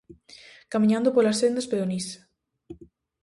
Camiñando 0.73 1.09
polas 1.15 1.39
sendas 1.41 1.69
peonís. 1.71 2.07